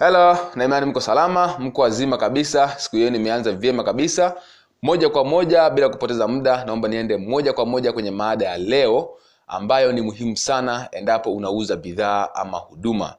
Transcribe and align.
Hello, 0.00 0.38
na 0.54 0.64
imani 0.64 0.86
mko 0.86 1.00
salama, 1.00 1.56
mko 1.58 1.82
wazima 1.82 2.16
kabisa. 2.18 2.68
Siku 2.78 2.96
yenu 2.96 3.10
nimeanza 3.18 3.52
vyema 3.52 3.84
kabisa. 3.84 4.34
Moja 4.82 5.08
kwa 5.08 5.24
moja 5.24 5.70
bila 5.70 5.88
kupoteza 5.88 6.28
muda, 6.28 6.64
naomba 6.64 6.88
niende 6.88 7.16
moja 7.16 7.52
kwa 7.52 7.66
moja 7.66 7.92
kwenye 7.92 8.10
maada 8.10 8.44
ya 8.46 8.58
leo 8.58 9.10
ambayo 9.46 9.92
ni 9.92 10.00
muhimu 10.00 10.36
sana 10.36 10.88
endapo 10.92 11.32
unauza 11.34 11.76
bidhaa 11.76 12.28
ama 12.34 12.58
huduma. 12.58 13.14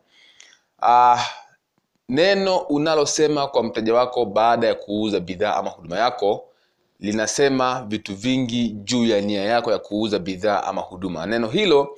Ah, 0.82 1.26
neno 2.10 2.58
unalosema 2.58 3.48
kwa 3.48 3.64
mteja 3.64 3.94
wako 3.94 4.26
baada 4.26 4.68
ya 4.68 4.76
kuuza 4.76 5.20
bidhaa 5.20 5.56
ama 5.56 5.70
huduma 5.70 5.98
yako 6.00 6.46
linasema 7.00 7.86
vitu 7.88 8.16
vingi 8.16 8.70
juu 8.70 9.06
ya 9.06 9.22
nia 9.22 9.44
yako 9.44 9.72
ya 9.72 9.80
kuuza 9.80 10.20
bidhaa 10.20 10.64
ama 10.64 10.82
huduma. 10.82 11.26
Neno 11.26 11.48
hilo 11.48 11.98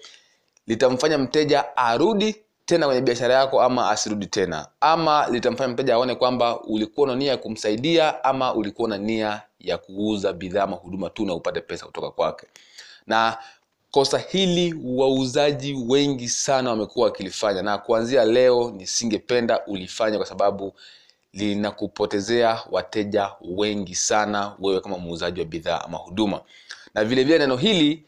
litamfanya 0.68 1.18
mteja 1.18 1.78
arudi 1.78 2.36
tena 2.66 2.86
kwenye 2.86 3.02
biashara 3.02 3.34
yako 3.36 3.62
ama 3.62 3.90
asirudi 3.90 4.26
tena. 4.26 4.68
Ama 4.82 5.28
litamfanya 5.32 5.74
mteja 5.74 5.94
aone 5.96 6.16
kwamba 6.16 6.62
ulikuwa 6.62 7.08
na 7.08 7.16
nia 7.16 7.32
ya 7.32 7.38
kumsaidia 7.38 8.24
ama 8.24 8.54
ulikuwa 8.54 8.90
na 8.90 8.98
nia 8.98 9.42
ya 9.60 9.78
kuuza 9.78 10.34
bidhaa 10.34 10.64
ama 10.64 10.76
huduma 10.76 11.10
tu 11.10 11.26
na 11.26 11.34
upate 11.34 11.62
pesa 11.62 11.86
kutoka 11.86 12.12
kwake. 12.12 12.48
Na 13.08 13.38
kosa 13.92 14.18
hili 14.18 14.76
wauzaji 14.84 15.74
wengi 15.88 16.30
sana 16.30 16.70
wamekuwa 16.70 17.06
wakilifanya 17.06 17.62
na 17.62 17.78
kuanzia 17.78 18.26
leo 18.26 18.72
nisingependa 18.78 19.66
ulifanya 19.66 20.18
kwa 20.18 20.26
sababu 20.26 20.74
linakupotezea 21.34 22.62
wateja 22.72 23.32
wengi 23.42 23.96
sana 23.96 24.56
wewe 24.60 24.80
kama 24.82 24.98
muuzaji 24.98 25.40
wa 25.40 25.46
bidhaa 25.46 25.82
ama 25.86 25.98
huduma. 25.98 26.42
Na 26.94 27.04
vilevile 27.04 27.24
vile 27.24 27.40
neno 27.40 27.58
hili 27.58 28.04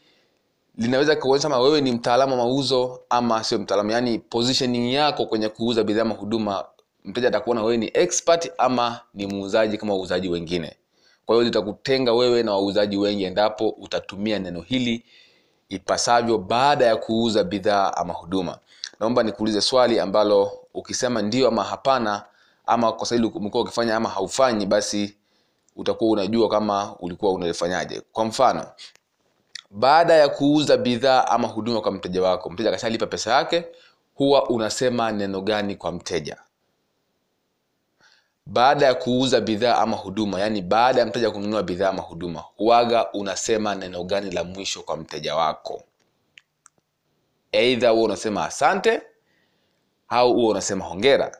linaweza 0.78 1.16
kuonyesha 1.16 1.48
kama 1.48 1.60
wewe 1.60 1.80
ni 1.80 1.92
mtaalamu 1.92 2.32
wa 2.32 2.38
mauzo 2.38 3.00
ama 3.10 3.44
sio 3.44 3.58
mtaalamu 3.58 3.90
yaani 3.90 4.18
positioning 4.18 4.92
yako 4.94 5.26
kwenye 5.26 5.48
kuuza 5.48 5.84
bidhaa 5.84 6.02
ama 6.02 6.14
huduma 6.14 6.64
mteja 7.04 7.28
atakuona 7.28 7.62
wewe 7.62 7.76
ni 7.76 7.90
expert 7.94 8.52
ama 8.58 9.00
ni 9.14 9.26
muuzaji 9.26 9.78
kama 9.78 9.92
wauzaji 9.94 10.28
wengine. 10.28 10.76
Kwa 11.26 11.34
hiyo 11.36 11.44
litakutenga 11.44 12.12
wewe 12.12 12.42
na 12.42 12.52
wauzaji 12.52 12.96
wengi 12.96 13.24
endapo 13.24 13.68
utatumia 13.68 14.38
neno 14.38 14.60
hili 14.60 15.04
ipasavyo 15.68 16.38
baada 16.38 16.84
ya 16.86 16.96
kuuza 16.96 17.44
bidhaa 17.44 17.92
ama 17.96 18.12
huduma. 18.12 18.58
Naomba 19.00 19.22
nikuulize 19.22 19.60
swali 19.60 20.00
ambalo 20.00 20.52
ukisema 20.74 21.22
ndio 21.22 21.48
ama 21.48 21.64
hapana 21.64 22.22
ama 22.66 22.92
kwa 22.92 23.06
hili 23.08 23.26
umekuwa 23.26 23.62
ukifanya 23.62 23.96
ama 23.96 24.08
haufanyi 24.08 24.66
basi 24.66 25.16
utakuwa 25.76 26.10
unajua 26.10 26.48
kama 26.48 26.96
ulikuwa 27.00 27.32
unalifanyaje 27.32 28.02
kwa 28.12 28.24
mfano 28.24 28.66
baada 29.76 30.14
ya 30.14 30.28
kuuza 30.28 30.76
bidhaa 30.76 31.26
ama 31.26 31.48
huduma 31.48 31.80
kwa 31.80 31.92
mteja 31.92 32.22
wako 32.22 32.50
mteja 32.50 32.68
akashalipa 32.68 33.06
pesa 33.06 33.32
yake 33.34 33.64
huwa 34.14 34.48
unasema 34.48 35.12
neno 35.12 35.40
gani 35.40 35.76
kwa 35.76 35.92
mteja? 35.92 36.36
Baada 38.46 38.86
ya 38.86 38.94
kuuza 38.94 39.40
bidhaa 39.40 39.78
ama 39.78 39.96
huduma 39.96 40.40
yaani 40.40 40.62
baada 40.62 41.00
ya 41.00 41.06
mteja 41.06 41.30
kununua 41.30 41.62
bidhaa 41.62 41.88
ama 41.88 42.02
huduma 42.02 42.40
huwaga 42.56 43.12
unasema 43.12 43.74
neno 43.74 44.04
gani 44.04 44.30
la 44.30 44.44
mwisho 44.44 44.82
kwa 44.82 44.96
mteja 44.96 45.36
wako? 45.36 45.82
Eidha 47.52 47.90
huwa 47.90 48.04
unasema 48.04 48.44
asante 48.44 49.02
au 50.08 50.34
huwa 50.34 50.50
unasema 50.50 50.84
hongera. 50.84 51.38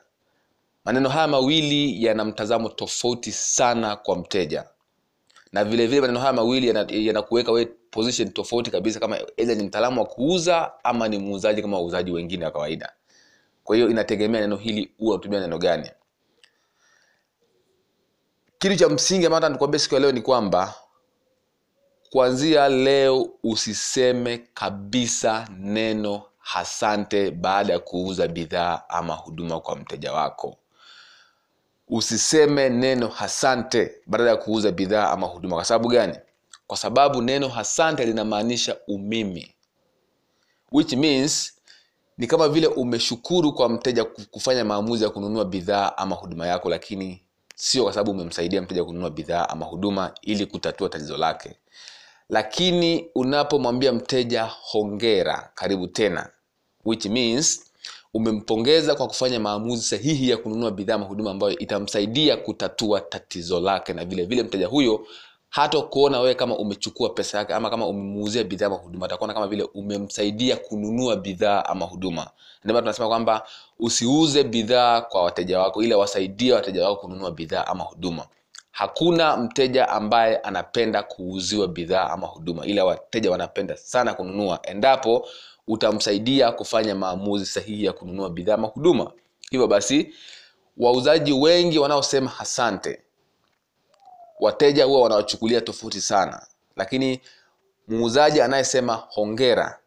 Maneno 0.85 1.09
haya 1.09 1.27
mawili 1.27 2.05
yana 2.05 2.25
mtazamo 2.25 2.69
tofauti 2.69 3.31
sana 3.31 3.95
kwa 3.95 4.15
mteja 4.15 4.65
na 5.51 5.63
vile 5.63 5.87
vile 5.87 6.01
maneno 6.01 6.19
haya 6.19 6.33
mawili 6.33 6.67
yanakuweka 7.07 7.51
yana 7.51 7.65
position 7.91 8.29
tofauti 8.31 8.71
kabisa 8.71 8.99
kama 8.99 9.17
aidha 9.37 9.55
ni 9.55 9.63
mtaalamu 9.63 10.01
wa 10.01 10.07
kuuza 10.07 10.71
ama 10.83 11.07
ni 11.07 11.17
muuzaji 11.17 11.61
kama 11.61 11.77
wauzaji 11.77 12.11
wengine 12.11 12.45
wa 12.45 12.51
kawaida. 12.51 12.93
Kwa 13.63 13.75
hiyo 13.75 13.89
inategemea 13.89 14.41
neno 14.41 14.55
hili 14.55 14.91
huwa 14.97 15.15
unatumia 15.15 15.39
neno 15.39 15.57
gani. 15.57 15.89
Kitu 18.59 18.75
cha 18.75 18.89
msingi 18.89 19.25
ambacho 19.25 19.49
nikuambia 19.49 19.79
siku 19.79 19.95
ya 19.95 20.01
leo 20.01 20.11
ni 20.11 20.21
kwamba 20.21 20.73
kuanzia 22.09 22.69
leo 22.69 23.29
usiseme 23.43 24.37
kabisa 24.53 25.47
neno 25.59 26.23
hasante 26.37 27.31
baada 27.31 27.73
ya 27.73 27.79
kuuza 27.79 28.27
bidhaa 28.27 28.81
ama 28.89 29.13
huduma 29.13 29.59
kwa 29.59 29.75
mteja 29.75 30.13
wako 30.13 30.57
usiseme 31.87 32.69
neno 32.69 33.07
hasante 33.07 33.91
badala 34.07 34.29
ya 34.29 34.37
kuuza 34.37 34.71
bidhaa 34.71 35.09
ama 35.11 35.27
huduma. 35.27 35.55
Kwa 35.55 35.65
sababu 35.65 35.89
gani? 35.89 36.17
Kwa 36.67 36.77
sababu 36.77 37.21
neno 37.21 37.47
hasante 37.47 38.05
linamaanisha 38.05 38.77
umimi. 38.87 39.51
Which 40.71 40.93
means 40.93 41.53
ni 42.17 42.27
kama 42.27 42.49
vile 42.49 42.67
umeshukuru 42.67 43.53
kwa 43.53 43.69
mteja 43.69 44.03
kufanya 44.05 44.65
maamuzi 44.65 45.03
ya 45.03 45.09
kununua 45.09 45.45
bidhaa 45.45 45.91
ama 45.97 46.15
huduma 46.15 46.47
yako 46.47 46.69
lakini 46.69 47.21
sio 47.55 47.83
kwa 47.83 47.93
sababu 47.93 48.11
umemsaidia 48.11 48.61
mteja 48.61 48.83
kununua 48.85 49.09
bidhaa 49.09 49.49
ama 49.49 49.65
huduma 49.65 50.11
ili 50.21 50.45
kutatua 50.45 50.89
tatizo 50.89 51.17
lake. 51.17 51.55
Lakini 52.29 53.09
unapomwambia 53.15 53.93
mteja 53.93 54.43
hongera 54.43 55.51
karibu 55.55 55.87
tena. 55.87 56.29
Which 56.85 57.05
means 57.05 57.61
umempongeza 58.15 58.95
kwa 58.95 59.07
kufanya 59.07 59.39
maamuzi 59.39 59.83
sahihi 59.83 60.29
ya 60.29 60.37
kununua 60.37 60.71
bidhaa 60.71 60.95
ama 60.95 61.05
huduma 61.05 61.31
ambayo 61.31 61.57
itamsaidia 61.59 62.37
kutatua 62.37 63.01
tatizo 63.01 63.59
lake 63.59 63.93
na 63.93 64.05
vile 64.05 64.25
vile 64.25 64.43
mteja 64.43 64.67
huyo 64.67 65.05
hata 65.49 65.81
kuona 65.81 66.19
wewe 66.19 66.35
kama 66.35 66.57
umechukua 66.57 67.09
pesa 67.09 67.37
yake 67.37 67.53
ama 67.53 67.69
kama 67.69 67.87
umemuuzia 67.87 68.43
bidhaa 68.43 68.65
ama 68.65 68.75
huduma. 68.75 69.05
Atakuona 69.05 69.33
kama 69.33 69.47
vile 69.47 69.63
umemsaidia 69.73 70.55
kununua 70.57 71.15
bidhaa 71.15 71.65
ama 71.65 71.85
huduma. 71.85 72.27
Ndio 72.63 72.79
tunasema 72.79 73.07
kwamba 73.07 73.47
usiuze 73.79 74.43
bidhaa 74.43 75.01
kwa 75.01 75.23
wateja 75.23 75.59
wako 75.59 75.83
ila 75.83 75.97
wasaidie 75.97 76.53
wateja 76.53 76.83
wako 76.89 77.01
kununua 77.01 77.31
bidhaa 77.31 77.65
ama 77.67 77.83
huduma. 77.83 78.25
Hakuna 78.71 79.37
mteja 79.37 79.89
ambaye 79.89 80.37
anapenda 80.37 81.03
kuuziwa 81.03 81.67
bidhaa 81.67 82.09
ama 82.09 82.27
huduma 82.27 82.65
ila 82.65 82.85
wateja 82.85 83.31
wanapenda 83.31 83.77
sana 83.77 84.13
kununua. 84.13 84.59
Endapo 84.63 85.27
utamsaidia 85.67 86.51
kufanya 86.51 86.95
maamuzi 86.95 87.45
sahihi 87.45 87.85
ya 87.85 87.93
kununua 87.93 88.29
bidhaa 88.29 88.53
ama 88.53 88.67
huduma. 88.67 89.11
Hivyo 89.51 89.67
basi 89.67 90.13
wauzaji 90.77 91.33
wengi 91.33 91.79
wanaosema 91.79 92.39
asante 92.39 93.01
wateja 94.39 94.85
huwa 94.85 95.01
wanawachukulia 95.01 95.61
tofauti 95.61 96.01
sana. 96.01 96.47
Lakini 96.75 97.21
muuzaji 97.87 98.41
anayesema 98.41 98.93
hongera 98.93 99.79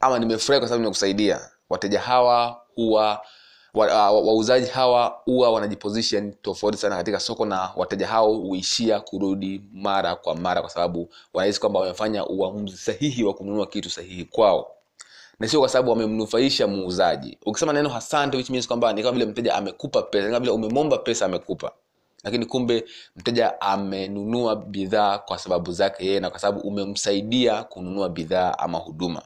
ama 0.00 0.18
nimefurahi 0.18 0.60
kwa 0.60 0.68
sababu 0.68 0.82
nimekusaidia 0.82 1.40
wateja 1.70 2.00
hawa 2.00 2.62
huwa 2.74 3.20
wauzaji 3.74 4.64
wa, 4.66 4.70
wa 4.70 4.74
hawa 4.74 5.20
huwa 5.24 5.50
wanajiposition 5.50 6.32
tofauti 6.42 6.78
sana 6.78 6.96
katika 6.96 7.20
soko 7.20 7.46
na 7.46 7.70
wateja 7.76 8.06
hao 8.06 8.34
huishia 8.34 9.00
kurudi 9.00 9.62
mara 9.72 10.16
kwa 10.16 10.34
mara 10.34 10.60
kwa 10.60 10.70
sababu 10.70 11.08
wanahisi 11.34 11.60
kwamba 11.60 11.80
wamefanya 11.80 12.26
uamuzi 12.26 12.76
sahihi 12.76 13.24
wa 13.24 13.34
kununua 13.34 13.66
kitu 13.66 13.90
sahihi 13.90 14.24
kwao 14.24 14.75
na 15.40 15.48
sio 15.48 15.60
kwa 15.60 15.68
sababu 15.68 15.90
wamemnufaisha 15.90 16.66
muuzaji. 16.66 17.38
Ukisema 17.46 17.72
neno 17.72 17.96
asante 17.96 18.36
which 18.36 18.50
means 18.50 18.66
kwamba 18.68 18.92
ni 18.92 19.02
kama 19.02 19.12
vile 19.12 19.26
mteja 19.26 19.54
amekupa 19.54 20.02
pesa 20.02 20.26
kama 20.26 20.40
vile 20.40 20.52
umemomba 20.52 20.98
pesa 20.98 21.26
amekupa. 21.26 21.72
Lakini 22.24 22.46
kumbe 22.46 22.84
mteja 23.16 23.60
amenunua 23.60 24.56
bidhaa 24.56 25.18
kwa 25.18 25.38
sababu 25.38 25.72
zake 25.72 26.06
yeye 26.06 26.20
na 26.20 26.30
kwa 26.30 26.38
sababu 26.38 26.68
umemsaidia 26.68 27.64
kununua 27.64 28.08
bidhaa 28.08 28.54
ama 28.58 28.78
huduma. 28.78 29.22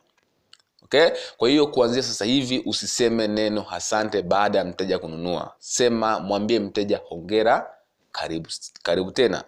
Okay? 0.85 1.09
Kwa 1.37 1.49
hiyo 1.49 1.67
kuanzia 1.67 2.03
sasa 2.03 2.25
hivi 2.25 2.63
usiseme 2.67 3.29
neno 3.29 3.67
asante 3.71 4.23
baada 4.23 4.59
ya 4.59 4.65
mteja 4.65 4.99
kununua. 4.99 5.55
Sema 5.59 6.21
mwambie 6.21 6.59
mteja 6.61 7.01
hongera 7.09 7.71
karibu 8.13 8.49
karibu 8.83 9.11
tena. 9.11 9.45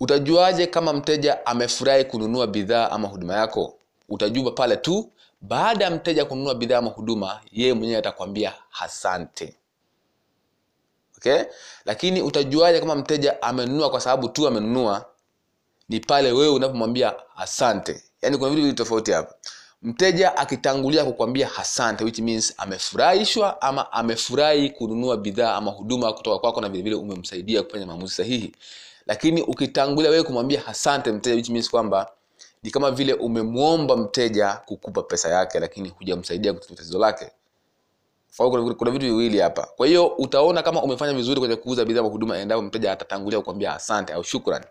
Utajuaje 0.00 0.66
kama 0.66 0.92
mteja 0.92 1.46
amefurahi 1.46 2.04
kununua 2.04 2.46
bidhaa 2.46 2.90
ama 2.90 3.08
huduma 3.08 3.34
yako 3.34 3.78
utajua 4.12 4.50
pale 4.52 4.76
tu 4.76 5.12
baada 5.40 5.84
ya 5.84 5.90
mteja 5.90 6.24
kununua 6.24 6.54
bidhaa 6.54 6.78
ama 6.78 6.90
huduma 6.90 7.40
yeye 7.52 7.74
mwenyewe 7.74 7.98
atakwambia 7.98 8.52
asante. 8.80 9.56
Okay? 11.16 11.42
Lakini 11.84 12.22
utajuaje 12.22 12.80
kama 12.80 12.94
mteja 12.96 13.42
amenunua 13.42 13.90
kwa 13.90 14.00
sababu 14.00 14.28
tu 14.28 14.46
amenunua? 14.48 15.06
Ni 15.88 16.00
pale 16.00 16.32
wewe 16.32 16.48
unapomwambia 16.48 17.14
asante. 17.36 18.02
Yaani 18.22 18.38
kuna 18.38 18.50
vitu 18.50 18.72
tofauti 18.72 19.12
hapa. 19.12 19.34
Mteja 19.82 20.36
akitangulia 20.36 21.04
kukwambia 21.04 21.56
asante 21.56 22.04
which 22.04 22.18
means 22.18 22.54
amefurahishwa 22.56 23.62
ama 23.62 23.92
amefurahi 23.92 24.70
kununua 24.70 25.16
bidhaa 25.16 25.54
ama 25.54 25.70
huduma 25.70 26.12
kutoka 26.12 26.38
kwako 26.38 26.60
na 26.60 26.68
vilevile 26.68 26.94
umemsaidia 26.96 27.62
kufanya 27.62 27.86
maamuzi 27.86 28.14
sahihi. 28.14 28.52
Lakini 29.06 29.42
ukitangulia 29.42 30.10
wewe 30.10 30.22
kumwambia 30.22 30.66
asante 30.66 31.12
mteja 31.12 31.36
which 31.36 31.48
means 31.48 31.70
kwamba 31.70 32.10
ni 32.62 32.70
kama 32.70 32.90
vile 32.90 33.14
umemwomba 33.14 33.96
mteja 33.96 34.52
kukupa 34.66 35.02
pesa 35.02 35.28
yake 35.28 35.60
lakini 35.60 35.88
hujamsaidia 35.88 36.52
kutatua 36.52 36.76
tatizo 36.76 36.98
lake. 36.98 37.30
Kuna, 38.36 38.74
kuna 38.74 38.90
vitu 38.90 39.04
viwili 39.06 39.38
hapa. 39.38 39.66
Kwa 39.76 39.86
hiyo 39.86 40.06
utaona 40.06 40.62
kama 40.62 40.82
umefanya 40.82 41.12
vizuri 41.14 41.40
kwenye 41.40 41.56
kuuza 41.56 41.84
bidhaa 41.84 42.00
huduma 42.00 42.38
endapo 42.38 42.62
mteja 42.62 42.92
atatangulia 42.92 43.38
kukwambia 43.38 43.74
asante 43.74 44.12
au 44.12 44.24
shukran 44.24 44.64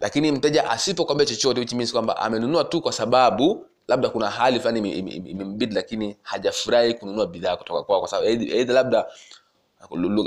lakini 0.00 0.32
mteja 0.32 0.70
asipokwambia 0.70 1.26
chochote 1.26 1.60
which 1.60 1.72
means 1.72 1.92
kwamba 1.92 2.16
amenunua 2.16 2.64
tu 2.64 2.80
kwa 2.80 2.92
sababu 2.92 3.66
labda 3.88 4.08
kuna 4.08 4.30
hali 4.30 4.60
fulani 4.60 4.78
ime- 4.78 4.90
ime- 4.92 5.10
ime- 5.10 5.30
imembidi 5.30 5.74
lakini 5.74 6.16
hajafurahi 6.22 6.94
kununua 6.94 7.26
bidhaa 7.26 7.56
kutoka 7.56 7.82
kwao 7.82 8.00
kwa 8.00 8.08
sababu 8.08 8.28
eidha 8.28 8.72
labda 8.74 9.06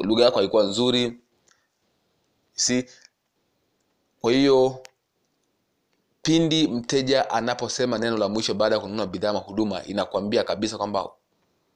lugha 0.04 0.24
yako 0.26 0.40
haikuwa 0.40 0.64
nzuri 0.64 1.18
si 2.54 2.86
kwa 4.22 4.32
hiyo 4.32 4.84
pindi 6.22 6.68
mteja 6.68 7.30
anaposema 7.30 7.98
neno 7.98 8.18
la 8.18 8.30
mwisho 8.30 8.54
baada 8.54 8.76
ya 8.76 8.82
kununua 8.82 9.08
bidhaa 9.08 9.30
ama 9.30 9.40
huduma 9.40 9.84
inakwambia 9.84 10.44
kabisa 10.44 10.78
kwamba 10.78 11.10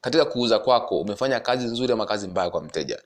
katika 0.00 0.24
kuuza 0.24 0.58
kwako 0.58 1.00
umefanya 1.00 1.40
kazi 1.40 1.64
nzuri 1.66 1.92
ama 1.92 2.06
kazi 2.06 2.28
mbaya 2.28 2.50
kwa 2.50 2.60
mteja. 2.62 3.02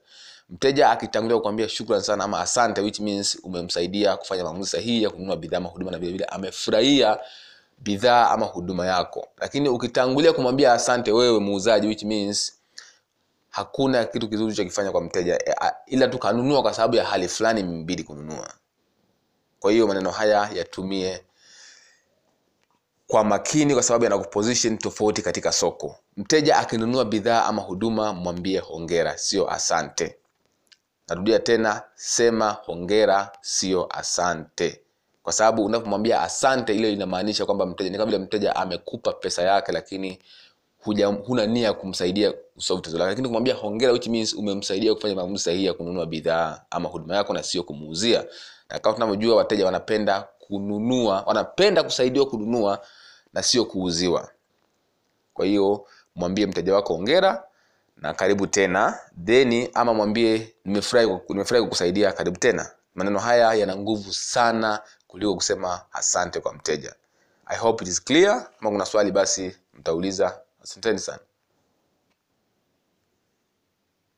Mteja 0.49 0.89
akitangulia 0.91 1.37
kukwambia 1.37 1.69
shukran 1.69 2.01
sana 2.01 2.23
ama 2.23 2.39
asante 2.39 2.81
which 2.81 2.99
means 2.99 3.37
umemsaidia 3.43 4.17
kufanya 4.17 4.43
maamuzi 4.43 4.69
sahihi 4.69 5.03
ya 5.03 5.09
kununua 5.09 5.35
bidhaa 5.37 5.57
ama 5.57 5.69
huduma 5.69 5.91
na 5.91 5.97
vilevile 5.99 6.25
amefurahia 6.25 7.17
bidhaa 7.79 8.29
ama 8.29 8.45
huduma 8.45 8.87
yako. 8.87 9.27
Lakini 9.37 9.69
ukitangulia 9.69 10.33
kumwambia 10.33 10.73
asante 10.73 11.11
wewe 11.11 11.39
muuzaji 11.39 11.87
which 11.87 12.03
means 12.03 12.53
hakuna 13.49 14.05
kitu 14.05 14.29
kizuri 14.29 14.55
chakifanya 14.55 14.91
kwa 14.91 15.01
mteja 15.01 15.35
e, 15.45 15.55
a- 15.61 15.75
ila 15.85 16.07
tu 16.07 16.19
kanunua 16.19 16.61
kwa 16.61 16.73
sababu 16.73 16.95
ya 16.95 17.05
hali 17.05 17.27
fulani 17.27 17.63
mbili 17.63 18.03
kununua. 18.03 18.53
Kwa 19.59 19.71
hiyo 19.71 19.87
maneno 19.87 20.11
haya 20.11 20.49
yatumie 20.55 21.23
kwa 23.11 23.23
makini 23.23 23.73
kwa 23.73 23.83
sababu 23.83 24.03
yanakuposition 24.03 24.77
tofauti 24.77 25.21
katika 25.21 25.51
soko. 25.51 25.95
Mteja 26.17 26.57
akinunua 26.57 27.05
bidhaa 27.05 27.45
ama 27.45 27.61
huduma 27.61 28.13
mwambie 28.13 28.59
hongera 28.59 29.17
sio 29.17 29.49
asante. 29.51 30.15
Narudia 31.07 31.39
tena 31.39 31.81
sema 31.95 32.49
hongera 32.51 33.31
sio 33.41 33.87
asante. 33.97 34.81
Kwa 35.23 35.33
sababu 35.33 35.65
unapomwambia 35.65 36.21
asante 36.21 36.75
ile 36.75 36.93
inamaanisha 36.93 37.45
kwamba 37.45 37.65
mteja 37.65 37.89
ni 37.89 37.97
kama 37.97 38.11
vile 38.11 38.23
mteja 38.23 38.55
amekupa 38.55 39.13
pesa 39.13 39.41
yake 39.43 39.71
lakini 39.71 40.19
huja, 40.83 41.07
huna 41.07 41.45
nia 41.45 41.73
kumsaidia 41.73 42.31
kusolve 42.31 42.81
tatizo 42.81 42.97
lake. 42.97 43.09
Lakini 43.09 43.27
kumwambia 43.27 43.53
hongera 43.55 43.91
which 43.93 44.07
means 44.07 44.33
umemsaidia 44.33 44.93
kufanya 44.95 45.15
maamuzi 45.15 45.43
sahihi 45.43 45.65
ya 45.65 45.73
kununua 45.73 46.05
bidhaa 46.05 46.61
ama 46.69 46.89
huduma 46.89 47.15
yako 47.15 47.33
na 47.33 47.43
sio 47.43 47.63
kumuuzia. 47.63 48.25
Na 48.69 48.79
kama 48.79 48.93
tunavyojua 48.93 49.35
wateja 49.35 49.65
wanapenda 49.65 50.27
kununua 50.39 51.23
wanapenda 51.27 51.83
kusaidiwa 51.83 52.25
kununua 52.25 52.79
na 53.33 53.43
sio 53.43 53.65
kuuziwa. 53.65 54.31
Kwa 55.33 55.45
hiyo 55.45 55.87
mwambie 56.15 56.45
mteja 56.45 56.75
wako 56.75 56.93
ongera 56.93 57.43
na 57.97 58.13
karibu 58.13 58.47
tena. 58.47 58.99
Theni 59.25 59.69
ama 59.73 59.93
mwambie 59.93 60.55
nimefurahi 60.65 61.07
kuku- 61.07 61.33
nimefurahi 61.33 61.63
kukusaidia 61.63 62.11
karibu 62.11 62.37
tena. 62.37 62.71
Maneno 62.95 63.19
haya 63.19 63.53
yana 63.53 63.75
nguvu 63.75 64.13
sana 64.13 64.81
kuliko 65.07 65.35
kusema 65.35 65.81
asante 65.93 66.39
kwa 66.39 66.53
mteja. 66.53 66.95
I 67.45 67.57
hope 67.57 67.83
it 67.83 67.87
is 67.91 68.03
clear. 68.03 68.49
Kama 68.59 68.71
kuna 68.71 68.85
swali 68.85 69.11
basi 69.11 69.57
mtauliza. 69.73 70.39
Asanteni 70.63 70.99
sana 70.99 71.19